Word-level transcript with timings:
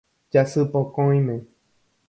Jasypokõime. 0.35 1.39